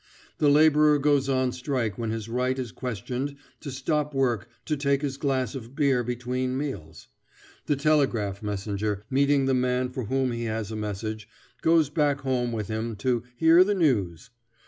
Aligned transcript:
The 0.39 0.49
laborer 0.49 0.97
goes 0.97 1.29
on 1.29 1.51
strike 1.51 1.95
when 1.95 2.09
his 2.09 2.27
right 2.27 2.57
is 2.57 2.71
questioned 2.71 3.35
to 3.59 3.69
stop 3.69 4.15
work 4.15 4.49
to 4.65 4.75
take 4.75 5.03
his 5.03 5.15
glass 5.15 5.53
of 5.53 5.75
beer 5.75 6.03
between 6.03 6.57
meals; 6.57 7.07
the 7.67 7.75
telegraph 7.75 8.41
messenger, 8.41 9.05
meeting 9.11 9.45
the 9.45 9.53
man 9.53 9.89
for 9.89 10.05
whom 10.05 10.31
he 10.31 10.45
has 10.45 10.71
a 10.71 10.75
message, 10.75 11.29
goes 11.61 11.91
back 11.91 12.21
home 12.21 12.51
with 12.51 12.67
him 12.67 12.95
"to 12.95 13.21
hear 13.35 13.63
the 13.63 13.75
news." 13.75 14.31